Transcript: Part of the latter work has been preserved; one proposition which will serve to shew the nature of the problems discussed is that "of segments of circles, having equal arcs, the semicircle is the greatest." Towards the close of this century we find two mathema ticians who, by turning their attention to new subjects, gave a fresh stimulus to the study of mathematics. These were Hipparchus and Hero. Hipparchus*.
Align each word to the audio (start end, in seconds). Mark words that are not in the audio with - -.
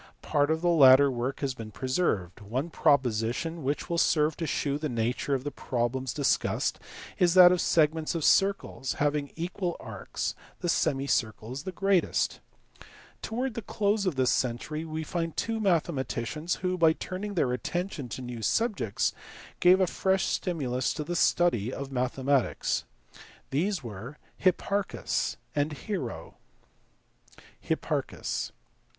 Part 0.23 0.49
of 0.49 0.61
the 0.61 0.69
latter 0.69 1.11
work 1.11 1.41
has 1.41 1.53
been 1.53 1.69
preserved; 1.69 2.41
one 2.41 2.71
proposition 2.71 3.61
which 3.61 3.87
will 3.87 3.99
serve 3.99 4.35
to 4.37 4.47
shew 4.47 4.79
the 4.79 4.89
nature 4.89 5.35
of 5.35 5.43
the 5.43 5.51
problems 5.51 6.11
discussed 6.11 6.79
is 7.19 7.35
that 7.35 7.51
"of 7.51 7.61
segments 7.61 8.15
of 8.15 8.23
circles, 8.25 8.93
having 8.93 9.31
equal 9.35 9.77
arcs, 9.79 10.33
the 10.59 10.69
semicircle 10.69 11.51
is 11.51 11.65
the 11.65 11.71
greatest." 11.71 12.39
Towards 13.21 13.53
the 13.53 13.61
close 13.61 14.07
of 14.07 14.15
this 14.15 14.31
century 14.31 14.83
we 14.85 15.03
find 15.03 15.37
two 15.37 15.59
mathema 15.59 16.03
ticians 16.03 16.61
who, 16.61 16.79
by 16.79 16.93
turning 16.93 17.35
their 17.35 17.53
attention 17.53 18.09
to 18.09 18.23
new 18.23 18.41
subjects, 18.41 19.13
gave 19.59 19.79
a 19.79 19.85
fresh 19.85 20.25
stimulus 20.25 20.95
to 20.95 21.03
the 21.03 21.15
study 21.15 21.71
of 21.71 21.91
mathematics. 21.91 22.85
These 23.51 23.83
were 23.83 24.17
Hipparchus 24.39 25.37
and 25.55 25.71
Hero. 25.73 26.37
Hipparchus*. 27.59 28.51